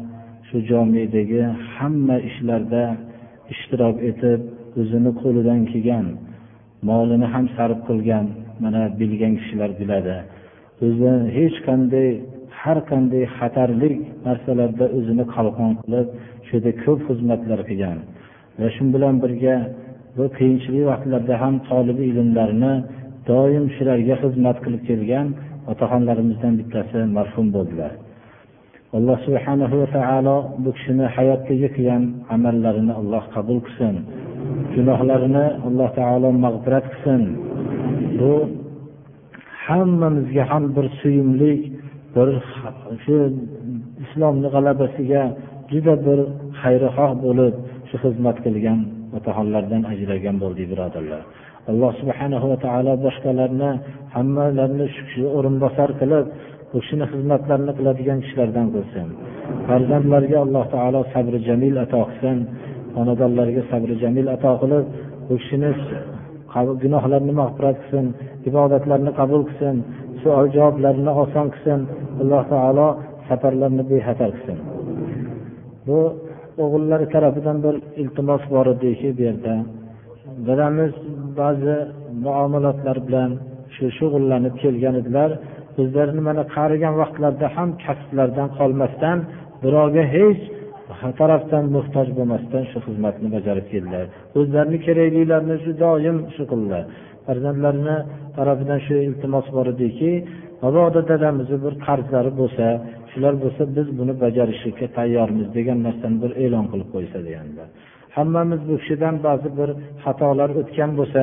[0.49, 1.43] shu jomedagi
[1.75, 2.85] hamma ishlarda
[3.53, 4.41] ishtirok etib
[4.81, 6.07] o'zini qo'lidan kelgan
[6.89, 8.27] molini ham sarf qilgan
[8.65, 10.17] mana bilgan kishilar biladi.
[10.85, 12.09] O'zi hech qanday
[12.61, 13.91] har qanday xatarli
[14.27, 16.09] narsalarda o'zini qalqon qilib
[16.47, 17.99] shu yerda ko'p xizmatlar qilgan.
[18.61, 19.57] Va shu bilan birga
[20.17, 22.75] bu qiyinchilik vaqtlarda ham tolibi ilmlarni
[23.31, 25.27] doim shularga xizmat qilib kelgan
[25.73, 27.93] otaxonlarimizdan bittasi marhum bo'ldilar.
[28.99, 32.03] Alloh subhanahu va taolo bu kishini hayotdagi qilgan
[32.35, 33.95] amallarini alloh qabul qilsin.
[34.75, 37.23] Gunohlarini alloh taolo mag'firat qilsin.
[38.23, 38.35] Bu
[39.67, 41.53] hammamizga ham bir suyumli
[42.15, 42.29] bir
[43.05, 43.17] shu
[44.05, 45.23] islomni g'alabasiga
[45.73, 46.19] juda bir
[46.63, 47.55] xayrixoh bo'lib
[47.89, 48.79] shu xizmat qilgan
[49.17, 51.23] otaxonlardan ajragan bo'ldik birodarlar.
[51.71, 53.71] Alloh subhanahu va taolo boshqalarni
[54.15, 56.27] hammalarini shu kishi o'rinbosar qilib
[56.71, 59.07] bu kishini xizmatlarini qiladigan kishilardan qilsin.
[59.67, 62.39] Farzandlarga alloh taolo sabri jamil ato qilsin.
[62.97, 64.85] Xonadonlarga sabri jamil ato qilib
[65.27, 65.71] bu kishini
[66.83, 68.07] gunohlarni mag'firat qilsin
[68.51, 69.77] ibodatlarni qabul qilsin
[70.23, 71.81] savol javoblarni oson qilsin
[72.23, 72.89] alloh taolo
[73.29, 74.59] safarlarni bexatar qilsin.
[75.87, 75.99] Bu
[76.65, 79.55] o'g'illari tarafidan bir iltimos bor ediki bu yerda
[80.47, 80.93] dadamiz
[81.41, 81.77] ba'zi
[82.27, 83.31] muomalatlar bilan
[83.75, 85.31] shu shug'ullanib kelgan edilar.
[85.81, 89.19] O'zlarini mana qarigan vaqtlarida ham kasblardan qolmasdan
[89.63, 90.43] birovga hech
[91.21, 94.07] tarafdan muhtoj bo'lmasdan shu xizmatni bajarib keldilar.
[94.39, 96.85] O'zlarini keraklilarini shu doim shu qildilar.
[97.27, 97.97] Farzandlarini
[98.37, 100.11] tarafidan shu iltimos bor ediki
[100.63, 102.67] mabodo dadamizni bir qarzlari bo'lsa
[103.13, 107.69] shular bo'lsa biz buni bajarishga tayyormiz degan narsani bir e'lon qilib qo'ysa deganlar.
[108.17, 109.71] Hammamiz bu kishidan ba'zi bir
[110.05, 111.23] xatolar o'tgan bo'lsa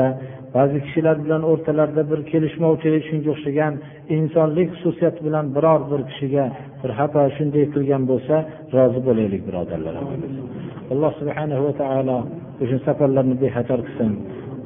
[0.57, 3.73] ba'zi kishilar bilan o'rtalarida bir kelishmovchilik shunga o'xshagan
[4.17, 6.45] insonlik xususiyati bilan biror bir kishiga
[6.81, 8.35] bir xato shunday qilgan bo'lsa
[8.75, 9.93] rozi bo'laylik birodarlar.
[10.93, 12.17] Alloh subhanahu va taolo
[12.63, 14.11] o'sha safarlarni bexatar qilsin.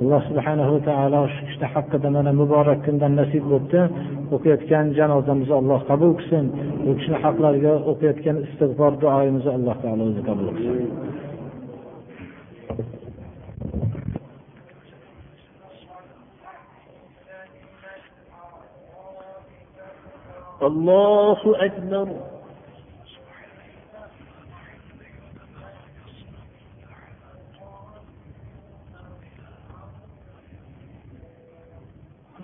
[0.02, 3.80] alloh subhanahu va taolo shu kishini haqqida mana muborak kundan nasib bo'libdi
[4.34, 6.44] o'qiyotgan janozamizni alloh qabul qilsin
[6.88, 10.90] u kishini haqlariga o'qiyotgan istig'for duoyimizni alloh taolo o'zi qabul qilsin
[20.68, 22.06] الله أكبر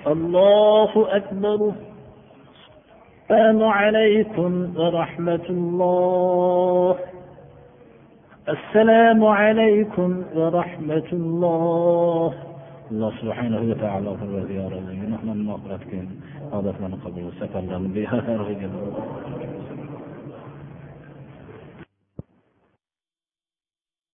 [0.07, 1.71] الله أكبر.
[3.31, 6.95] السلام عليكم ورحمة الله.
[8.49, 12.33] السلام عليكم ورحمة الله.
[12.91, 14.79] الله سبحانه وتعالى في الوزيارة
[15.13, 16.07] نحن المغفرة
[16.53, 17.31] هذا فلن قبل.
[17.39, 18.65] سفر لنبيها رجل.
[18.65, 19.48] الله